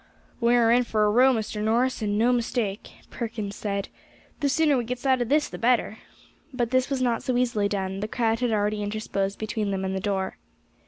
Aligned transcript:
"We 0.39 0.55
are 0.55 0.71
in 0.71 0.83
for 0.83 1.05
a 1.05 1.11
row, 1.11 1.31
Mr. 1.31 1.61
Norris, 1.63 2.01
and 2.01 2.17
no 2.17 2.33
mistake," 2.33 2.91
Perkins 3.11 3.55
said; 3.55 3.89
"the 4.39 4.49
sooner 4.49 4.75
we 4.75 4.83
gets 4.83 5.05
out 5.05 5.21
of 5.21 5.29
this 5.29 5.47
the 5.47 5.59
better." 5.59 5.99
But 6.51 6.71
this 6.71 6.89
was 6.89 7.03
not 7.03 7.21
so 7.21 7.37
easily 7.37 7.69
done; 7.69 7.99
the 7.99 8.07
crowd 8.07 8.39
had 8.39 8.51
already 8.51 8.81
interposed 8.81 9.37
between 9.37 9.69
them 9.69 9.85
and 9.85 9.95
the 9.95 9.99
door. 9.99 10.39